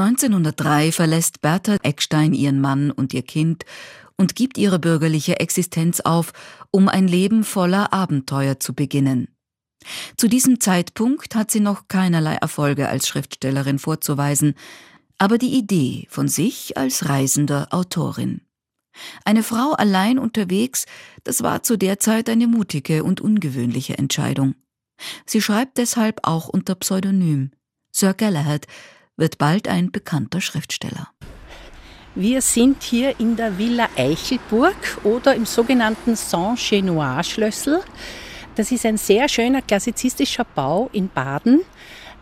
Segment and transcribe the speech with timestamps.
[0.00, 3.64] 1903 verlässt Bertha Eckstein ihren Mann und ihr Kind
[4.16, 6.32] und gibt ihre bürgerliche Existenz auf,
[6.70, 9.28] um ein Leben voller Abenteuer zu beginnen.
[10.16, 14.54] Zu diesem Zeitpunkt hat sie noch keinerlei Erfolge als Schriftstellerin vorzuweisen,
[15.18, 18.40] aber die Idee von sich als reisender Autorin.
[19.24, 20.86] Eine Frau allein unterwegs,
[21.24, 24.54] das war zu der Zeit eine mutige und ungewöhnliche Entscheidung.
[25.26, 27.50] Sie schreibt deshalb auch unter Pseudonym.
[27.90, 28.66] Sir Galahad
[29.16, 31.08] wird bald ein bekannter Schriftsteller.
[32.14, 37.82] Wir sind hier in der Villa Eichelburg oder im sogenannten Saint-Genois-Schlössl.
[38.54, 41.62] Das ist ein sehr schöner klassizistischer Bau in Baden,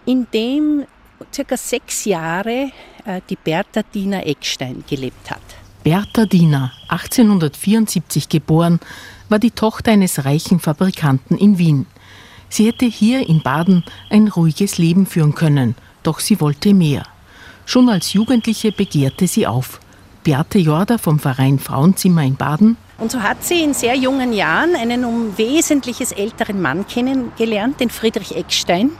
[0.06, 0.84] in dem
[1.32, 2.72] circa sechs Jahre
[3.04, 5.42] äh, die Bertha Diener Eckstein gelebt hat.
[5.84, 8.80] Bertha Diener, 1874 geboren,
[9.28, 11.86] war die Tochter eines reichen Fabrikanten in Wien.
[12.48, 17.04] Sie hätte hier in Baden ein ruhiges Leben führen können, doch sie wollte mehr.
[17.64, 19.80] Schon als Jugendliche begehrte sie auf.
[20.24, 22.76] Beate Jorda vom Verein Frauenzimmer in Baden.
[22.98, 27.90] Und so hat sie in sehr jungen Jahren einen um wesentliches älteren Mann kennengelernt, den
[27.90, 28.90] Friedrich Eckstein.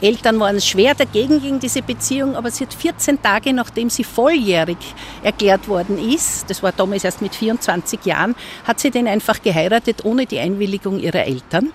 [0.00, 4.78] Eltern waren schwer dagegen gegen diese Beziehung, aber sie hat 14 Tage nachdem sie volljährig
[5.22, 10.04] erklärt worden ist, das war damals erst mit 24 Jahren, hat sie den einfach geheiratet
[10.04, 11.72] ohne die Einwilligung ihrer Eltern.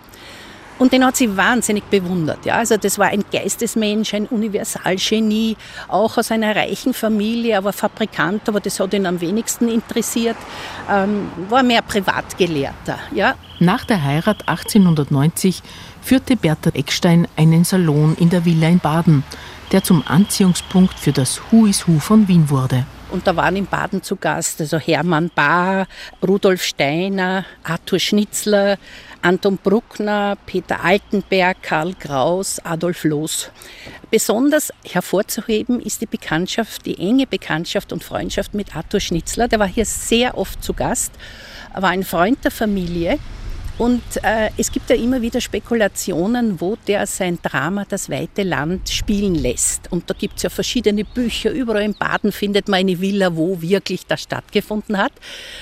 [0.80, 2.46] Und den hat sie wahnsinnig bewundert.
[2.46, 2.56] Ja.
[2.56, 8.60] Also das war ein Geistesmensch, ein Universalgenie, auch aus einer reichen Familie, aber Fabrikant, aber
[8.60, 10.38] das hat ihn am wenigsten interessiert,
[10.90, 13.00] ähm, war mehr Privatgelehrter.
[13.14, 13.36] Ja.
[13.60, 15.64] Nach der Heirat 1890
[16.02, 19.24] führte Bertha Eckstein einen Salon in der Villa in Baden,
[19.72, 22.86] der zum Anziehungspunkt für das Who is Who von Wien wurde.
[23.10, 25.88] Und da waren in Baden zu Gast also Hermann Bahr,
[26.26, 28.78] Rudolf Steiner, Arthur Schnitzler,
[29.22, 33.50] Anton Bruckner, Peter Altenberg, Karl Kraus, Adolf Loos.
[34.12, 39.48] Besonders hervorzuheben ist die Bekanntschaft, die enge Bekanntschaft und Freundschaft mit Arthur Schnitzler.
[39.48, 41.12] Der war hier sehr oft zu Gast,
[41.74, 43.20] war ein Freund der Familie
[43.78, 48.90] und äh, es gibt ja immer wieder Spekulationen, wo der sein Drama Das weite Land
[48.90, 49.92] spielen lässt.
[49.92, 51.52] Und da gibt es ja verschiedene Bücher.
[51.52, 55.12] Überall in Baden findet man eine Villa, wo wirklich das stattgefunden hat.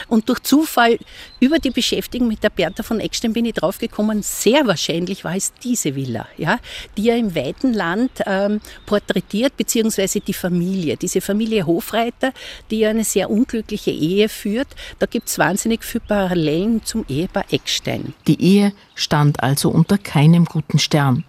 [0.08, 0.98] Und durch Zufall
[1.42, 5.52] über die Beschäftigung mit der Bertha von Eckstein bin ich draufgekommen, sehr wahrscheinlich war es
[5.62, 6.60] diese Villa, ja,
[6.96, 10.96] die er im weiten Land ähm, porträtiert, beziehungsweise die Familie.
[10.96, 12.32] Diese Familie Hofreiter,
[12.72, 14.70] die ja eine sehr unglückliche Ehe führt.
[15.00, 18.05] Da gibt es wahnsinnig viele Parallelen zum Ehepaar Eckstein.
[18.28, 21.24] Die Ehe stand also unter keinem guten Stern.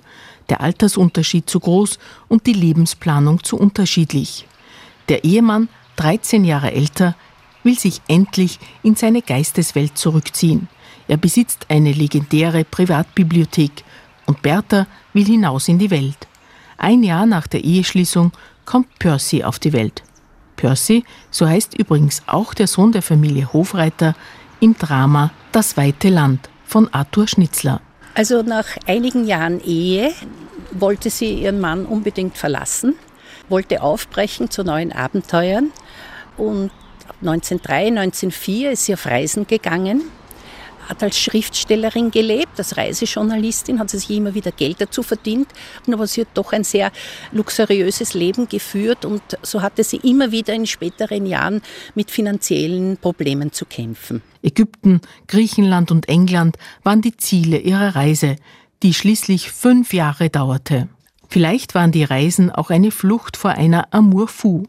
[0.49, 1.99] Der Altersunterschied zu groß
[2.29, 4.47] und die Lebensplanung zu unterschiedlich.
[5.09, 7.17] Der Ehemann, 13 Jahre älter,
[7.63, 10.69] will sich endlich in seine Geisteswelt zurückziehen.
[11.09, 13.85] Er besitzt eine legendäre Privatbibliothek
[14.27, 16.29] und Bertha will hinaus in die Welt.
[16.79, 18.33] Ein Jahr nach der Eheschließung
[18.65, 20.03] kommt Percy auf die Welt.
[20.57, 24.15] Percy, so heißt übrigens auch der Sohn der Familie Hofreiter,
[24.61, 27.81] im Drama Das weite Land von Arthur Schnitzler.
[28.15, 30.13] Also nach einigen Jahren Ehe
[30.73, 32.95] wollte sie ihren Mann unbedingt verlassen,
[33.49, 35.71] wollte aufbrechen zu neuen Abenteuern
[36.37, 36.71] und
[37.21, 40.03] 1903, 1904 ist sie auf Reisen gegangen
[40.87, 45.49] hat als Schriftstellerin gelebt, als Reisejournalistin, hat sie sich immer wieder Geld dazu verdient,
[45.91, 46.91] aber sie hat doch ein sehr
[47.33, 51.63] luxuriöses Leben geführt und so hatte sie immer wieder in späteren Jahren
[51.95, 54.23] mit finanziellen Problemen zu kämpfen.
[54.43, 58.37] Ägypten, Griechenland und England waren die Ziele ihrer Reise,
[58.83, 60.89] die schließlich fünf Jahre dauerte.
[61.29, 64.65] Vielleicht waren die Reisen auch eine Flucht vor einer Amour fou.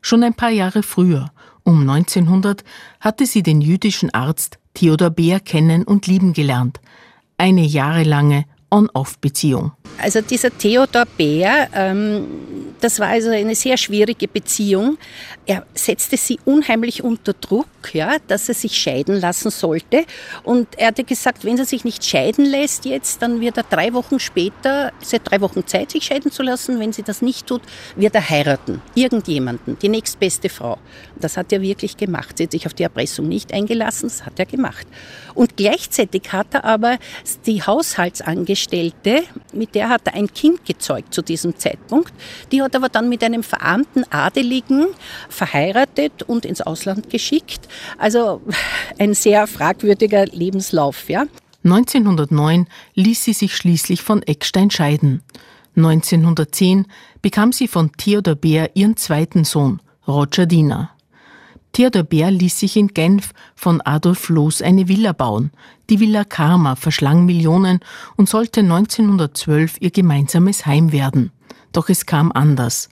[0.00, 1.30] Schon ein paar Jahre früher,
[1.70, 2.64] um 1900,
[2.98, 6.80] hatte sie den jüdischen Arzt Theodor Beer kennen und lieben gelernt.
[7.38, 9.72] Eine jahrelange On-Off-Beziehung.
[9.98, 12.26] Also dieser Theodor Bär, ähm,
[12.80, 14.96] das war also eine sehr schwierige Beziehung.
[15.44, 20.04] Er setzte sie unheimlich unter Druck, ja, dass er sich scheiden lassen sollte.
[20.42, 23.92] Und er hatte gesagt, wenn er sich nicht scheiden lässt jetzt, dann wird er drei
[23.92, 26.80] Wochen später, es hat drei Wochen Zeit, sich scheiden zu lassen.
[26.80, 27.62] Wenn sie das nicht tut,
[27.96, 28.80] wird er heiraten.
[28.94, 30.78] Irgendjemanden, die nächstbeste Frau.
[31.18, 32.38] Das hat er wirklich gemacht.
[32.38, 34.86] Sie hat sich auf die Erpressung nicht eingelassen, das hat er gemacht.
[35.34, 36.98] Und gleichzeitig hat er aber
[37.46, 37.62] die
[38.60, 39.22] Haushaltsangestellte,
[39.52, 42.12] mit der hat er ein Kind gezeugt zu diesem Zeitpunkt.
[42.52, 44.86] Die hat aber dann mit einem verarmten Adeligen
[45.28, 47.68] verheiratet und ins Ausland geschickt.
[47.98, 48.40] Also
[48.98, 51.24] ein sehr fragwürdiger Lebenslauf, ja.
[51.64, 55.22] 1909 ließ sie sich schließlich von Eckstein scheiden.
[55.76, 56.86] 1910
[57.22, 60.90] bekam sie von Theodor Beer ihren zweiten Sohn, Roger Diener.
[61.72, 65.52] Theodor Bär ließ sich in Genf von Adolf Loos eine Villa bauen.
[65.88, 67.80] Die Villa Karma verschlang Millionen
[68.16, 71.30] und sollte 1912 ihr gemeinsames Heim werden.
[71.72, 72.88] Doch es kam anders.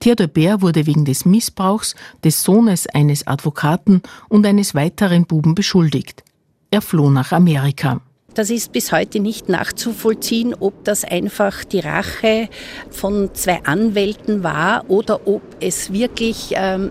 [0.00, 6.22] Theodor Bär wurde wegen des Missbrauchs des Sohnes eines Advokaten und eines weiteren Buben beschuldigt.
[6.70, 8.00] Er floh nach Amerika.
[8.34, 12.50] Das ist bis heute nicht nachzuvollziehen, ob das einfach die Rache
[12.90, 16.90] von zwei Anwälten war oder ob es wirklich ähm,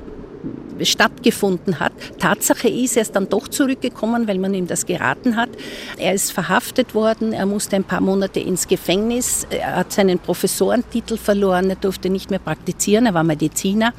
[0.82, 1.94] stattgefunden hat.
[2.20, 5.50] Tatsache ist, er ist dann doch zurückgekommen, weil man ihm das geraten hat.
[5.98, 11.18] Er ist verhaftet worden, er musste ein paar Monate ins Gefängnis, er hat seinen Professorentitel
[11.18, 13.94] verloren, er durfte nicht mehr praktizieren, er war Mediziner.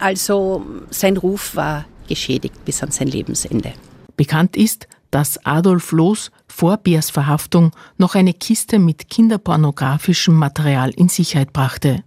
[0.00, 3.72] Also sein Ruf war geschädigt bis an sein Lebensende.
[4.16, 11.08] Bekannt ist, dass Adolf Loos vor Beers Verhaftung noch eine Kiste mit kinderpornografischem Material in
[11.08, 12.02] Sicherheit brachte.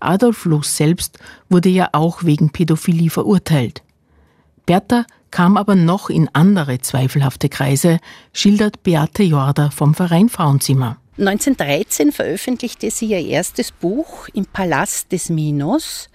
[0.00, 1.18] Adolf Loos selbst
[1.48, 3.82] wurde ja auch wegen Pädophilie verurteilt.
[4.66, 7.98] Bertha kam aber noch in andere zweifelhafte Kreise,
[8.32, 10.98] schildert Beate Jorda vom Verein Frauenzimmer.
[11.18, 16.10] 1913 veröffentlichte sie ihr erstes Buch im Palast des Minos.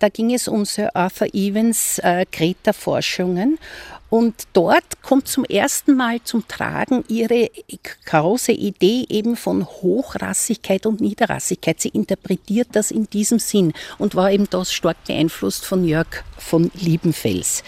[0.00, 3.58] Da ging es um Sir Arthur Evans äh, Kreta-Forschungen
[4.08, 7.50] und dort kommt zum ersten Mal zum Tragen ihre
[8.06, 11.78] große Idee eben von Hochrassigkeit und Niederrassigkeit.
[11.80, 16.70] Sie interpretiert das in diesem Sinn und war eben das stark beeinflusst von Jörg von
[16.74, 17.62] Liebenfels.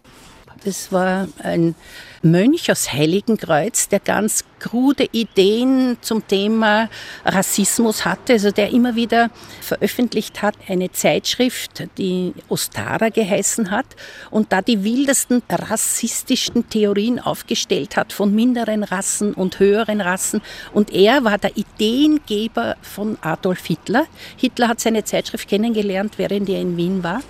[0.64, 1.76] Das war ein
[2.22, 6.90] Mönch aus Heiligenkreuz, der ganz krude Ideen zum Thema
[7.24, 13.86] Rassismus hatte, also der immer wieder veröffentlicht hat, eine Zeitschrift, die Ostara geheißen hat
[14.30, 20.42] und da die wildesten rassistischen Theorien aufgestellt hat von minderen Rassen und höheren Rassen.
[20.72, 24.06] Und er war der Ideengeber von Adolf Hitler.
[24.36, 27.22] Hitler hat seine Zeitschrift kennengelernt, während er in Wien war,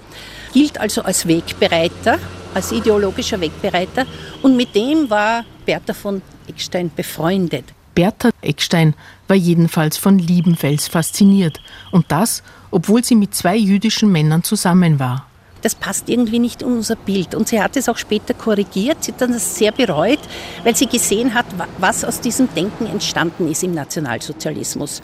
[0.55, 2.19] gilt also als Wegbereiter
[2.55, 4.07] als ideologischer Wegbereiter.
[4.43, 7.65] Und mit dem war Bertha von Eckstein befreundet.
[7.95, 8.95] Bertha Eckstein
[9.27, 11.61] war jedenfalls von Liebenfels fasziniert.
[11.91, 15.28] Und das, obwohl sie mit zwei jüdischen Männern zusammen war.
[15.63, 17.35] Das passt irgendwie nicht in unser Bild.
[17.35, 19.05] Und sie hat es auch später korrigiert.
[19.05, 20.21] Sie hat das sehr bereut,
[20.65, 21.47] weil sie gesehen hat,
[21.79, 25.03] was aus diesem Denken entstanden ist im Nationalsozialismus.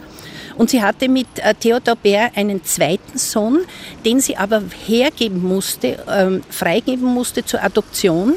[0.57, 3.59] Und sie hatte mit äh, Theodor Bär einen zweiten Sohn,
[4.05, 8.35] den sie aber hergeben musste, ähm, freigeben musste zur Adoption.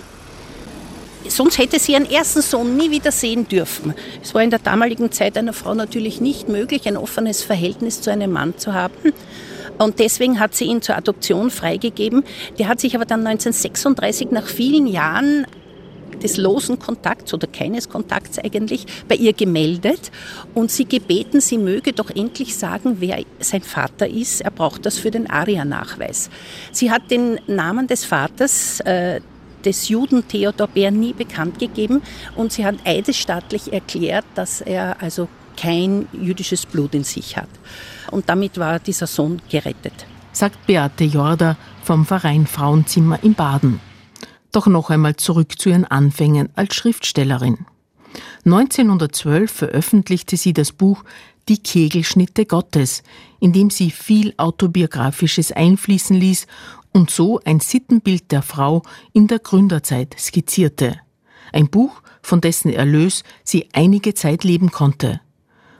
[1.28, 3.94] Sonst hätte sie ihren ersten Sohn nie wieder sehen dürfen.
[4.22, 8.10] Es war in der damaligen Zeit einer Frau natürlich nicht möglich, ein offenes Verhältnis zu
[8.10, 8.94] einem Mann zu haben.
[9.78, 12.24] Und deswegen hat sie ihn zur Adoption freigegeben.
[12.58, 15.46] Der hat sich aber dann 1936 nach vielen Jahren
[16.22, 20.10] des losen Kontakts oder keines Kontakts eigentlich bei ihr gemeldet
[20.54, 24.40] und sie gebeten, sie möge doch endlich sagen, wer sein Vater ist.
[24.40, 26.30] Er braucht das für den ARIA-Nachweis.
[26.72, 29.20] Sie hat den Namen des Vaters äh,
[29.64, 32.02] des Juden Theodor Bär nie bekannt gegeben
[32.36, 35.28] und sie hat eidesstattlich erklärt, dass er also
[35.60, 37.48] kein jüdisches Blut in sich hat.
[38.10, 40.06] Und damit war dieser Sohn gerettet.
[40.32, 43.80] Sagt Beate Jorda vom Verein Frauenzimmer in Baden.
[44.52, 47.66] Doch noch einmal zurück zu ihren Anfängen als Schriftstellerin.
[48.44, 51.04] 1912 veröffentlichte sie das Buch
[51.48, 53.02] Die Kegelschnitte Gottes,
[53.40, 56.46] in dem sie viel autobiografisches einfließen ließ
[56.92, 58.82] und so ein Sittenbild der Frau
[59.12, 61.00] in der Gründerzeit skizzierte.
[61.52, 65.20] Ein Buch, von dessen Erlös sie einige Zeit leben konnte.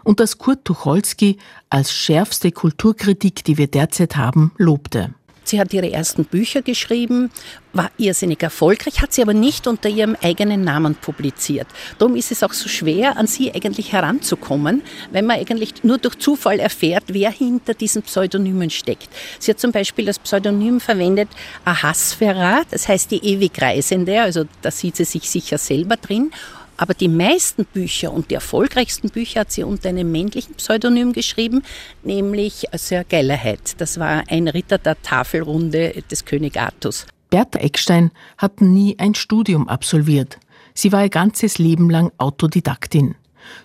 [0.04, 1.38] Und das Kurt Tucholsky
[1.70, 5.14] als schärfste Kulturkritik, die wir derzeit haben, lobte.
[5.48, 7.30] Sie hat ihre ersten Bücher geschrieben,
[7.72, 11.66] war irrsinnig erfolgreich, hat sie aber nicht unter ihrem eigenen Namen publiziert.
[11.98, 16.18] Darum ist es auch so schwer, an sie eigentlich heranzukommen, wenn man eigentlich nur durch
[16.18, 19.08] Zufall erfährt, wer hinter diesen Pseudonymen steckt.
[19.38, 21.30] Sie hat zum Beispiel das Pseudonym verwendet
[21.64, 26.30] Ahasfera, das heißt die Ewigreisende, also da sieht sie sich sicher selber drin.
[26.78, 31.62] Aber die meisten Bücher und die erfolgreichsten Bücher hat sie unter einem männlichen Pseudonym geschrieben,
[32.04, 33.80] nämlich Sir Galahad.
[33.80, 37.06] Das war ein Ritter der Tafelrunde des König Artus.
[37.30, 40.38] Bertha Eckstein hat nie ein Studium absolviert.
[40.72, 43.16] Sie war ihr ganzes Leben lang Autodidaktin.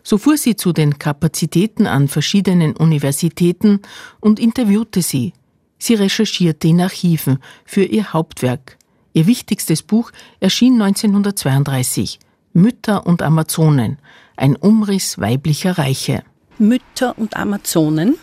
[0.02, 3.82] So fuhr sie zu den Kapazitäten an verschiedenen Universitäten
[4.20, 5.34] und interviewte sie.
[5.78, 8.78] Sie recherchierte in Archiven für ihr Hauptwerk.
[9.14, 12.20] Ihr wichtigstes Buch erschien 1932.
[12.54, 13.98] Mütter und Amazonen,
[14.38, 16.24] ein Umriss weiblicher Reiche.
[16.60, 18.16] Mütter und Amazonen,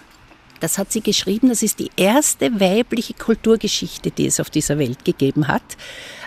[0.61, 5.05] das hat sie geschrieben, das ist die erste weibliche Kulturgeschichte, die es auf dieser Welt
[5.05, 5.65] gegeben hat.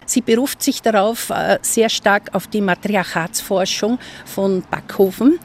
[0.05, 5.39] Sie beruft sich darauf äh, sehr stark auf die Matriarchatsforschung von Backhofen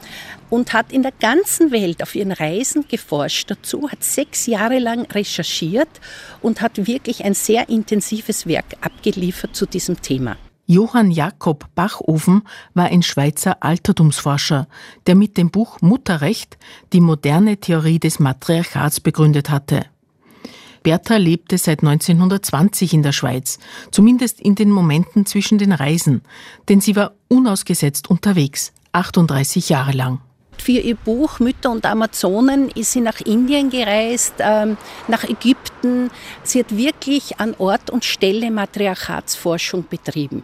[0.49, 5.05] und hat in der ganzen Welt auf ihren Reisen geforscht dazu, hat sechs Jahre lang
[5.11, 6.01] recherchiert
[6.41, 10.35] und hat wirklich ein sehr intensives Werk abgeliefert zu diesem Thema.
[10.71, 12.43] Johann Jakob Bachofen
[12.75, 14.67] war ein Schweizer Altertumsforscher,
[15.07, 16.59] der mit dem Buch Mutterrecht
[16.93, 19.87] die moderne Theorie des Matriarchats begründet hatte.
[20.83, 23.57] Bertha lebte seit 1920 in der Schweiz,
[23.89, 26.21] zumindest in den Momenten zwischen den Reisen,
[26.69, 30.21] denn sie war unausgesetzt unterwegs, 38 Jahre lang.
[30.59, 36.11] Für ihr Buch Mütter und Amazonen ist sie nach Indien gereist, ähm, nach Ägypten.
[36.43, 40.43] Sie hat wirklich an Ort und Stelle Matriarchatsforschung betrieben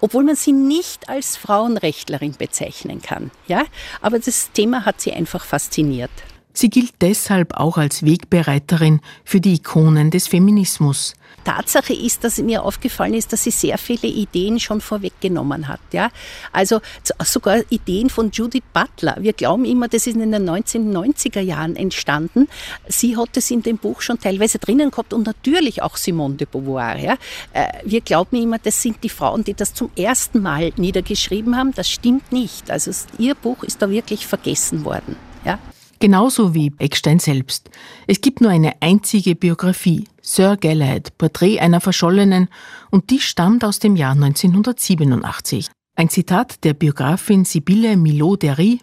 [0.00, 3.30] obwohl man sie nicht als Frauenrechtlerin bezeichnen kann.
[3.46, 3.64] Ja?
[4.00, 6.10] Aber das Thema hat sie einfach fasziniert.
[6.56, 11.14] Sie gilt deshalb auch als Wegbereiterin für die Ikonen des Feminismus.
[11.44, 15.80] Tatsache ist, dass mir aufgefallen ist, dass sie sehr viele Ideen schon vorweggenommen hat.
[15.92, 16.10] Ja?
[16.52, 16.80] Also
[17.24, 19.16] sogar Ideen von Judith Butler.
[19.18, 22.48] Wir glauben immer, das ist in den 1990er Jahren entstanden.
[22.86, 26.46] Sie hat es in dem Buch schon teilweise drinnen gehabt und natürlich auch Simone de
[26.50, 26.96] Beauvoir.
[26.98, 27.16] Ja?
[27.52, 31.72] Äh, wir glauben immer, das sind die Frauen, die das zum ersten Mal niedergeschrieben haben.
[31.74, 32.70] Das stimmt nicht.
[32.70, 35.16] Also ihr Buch ist da wirklich vergessen worden.
[35.44, 35.58] Ja?
[36.04, 37.70] Genauso wie Eckstein selbst.
[38.06, 42.50] Es gibt nur eine einzige Biografie, Sir Galahad, Porträt einer Verschollenen,
[42.90, 45.70] und die stammt aus dem Jahr 1987.
[45.96, 48.82] Ein Zitat der Biografin Sibylle Milot-Derry.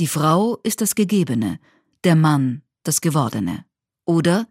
[0.00, 1.60] Die Frau ist das Gegebene,
[2.02, 3.64] der Mann das Gewordene.
[4.04, 4.48] Oder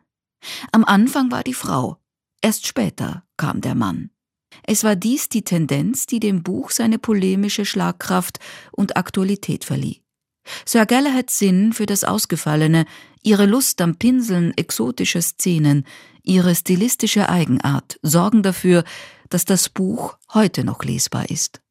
[0.72, 1.98] am Anfang war die Frau,
[2.42, 4.10] erst später kam der Mann.
[4.64, 8.40] Es war dies die Tendenz, die dem Buch seine polemische Schlagkraft
[8.72, 10.05] und Aktualität verlieh.
[10.66, 12.86] Sir Galahads Sinn für das Ausgefallene,
[13.24, 15.86] ihre Lust am Pinseln exotischer Szenen,
[16.24, 18.84] ihre stilistische Eigenart sorgen dafür,
[19.30, 21.62] dass das Buch heute noch lesbar ist.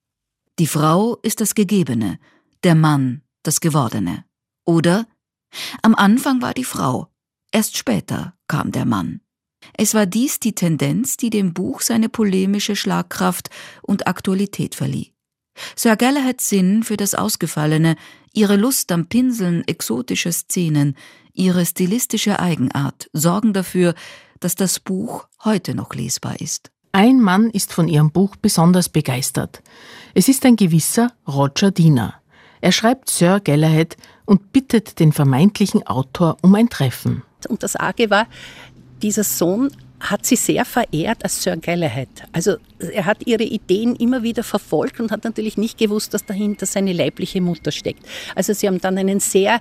[0.59, 2.19] Die Frau ist das Gegebene,
[2.62, 4.25] der Mann das Gewordene.
[4.64, 5.07] Oder
[5.83, 7.09] am Anfang war die Frau,
[7.52, 9.21] erst später kam der Mann.
[9.73, 13.50] Es war dies die Tendenz, die dem Buch seine polemische Schlagkraft
[13.83, 15.12] und Aktualität verlieh.
[15.76, 17.97] Sir Galahads Sinn für das Ausgefallene,
[18.35, 20.97] ihre Lust am Pinseln exotischer Szenen,
[21.33, 23.95] ihre stilistische Eigenart sorgen dafür,
[24.41, 26.71] dass das Buch heute noch lesbar ist.
[26.93, 29.62] Ein Mann ist von ihrem Buch besonders begeistert.
[30.14, 32.14] Es ist ein gewisser Roger Diener.
[32.61, 37.23] Er schreibt Sir Galahad und bittet den vermeintlichen Autor um ein Treffen.
[37.49, 38.26] Und das Arge war,
[39.03, 39.71] dieser Sohn
[40.11, 42.08] hat sie sehr verehrt als Sir Galahad.
[42.32, 46.66] Also er hat ihre Ideen immer wieder verfolgt und hat natürlich nicht gewusst, dass dahinter
[46.66, 48.04] seine leibliche Mutter steckt.
[48.34, 49.61] Also sie haben dann einen sehr,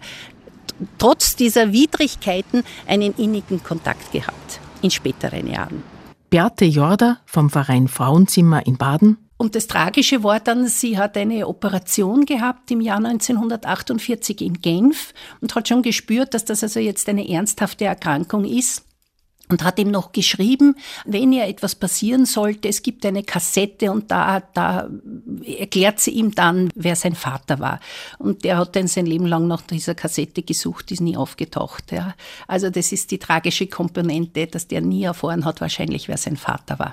[0.98, 5.84] trotz dieser Widrigkeiten, einen innigen Kontakt gehabt in späteren Jahren.
[6.30, 9.18] Beate Jorda vom Verein Frauenzimmer in Baden.
[9.38, 15.14] Und das Tragische war dann, sie hat eine Operation gehabt im Jahr 1948 in Genf
[15.42, 18.84] und hat schon gespürt, dass das also jetzt eine ernsthafte Erkrankung ist
[19.50, 24.10] und hat ihm noch geschrieben, wenn ihr etwas passieren sollte, es gibt eine Kassette und
[24.10, 24.90] da, da
[25.46, 27.80] erklärt sie ihm dann, wer sein Vater war.
[28.20, 31.92] Und der hat dann sein Leben lang nach dieser Kassette gesucht, ist nie aufgetaucht.
[31.92, 32.16] Ja.
[32.48, 36.80] Also das ist die tragische Komponente, dass der nie erfahren hat, wahrscheinlich wer sein Vater
[36.80, 36.92] war.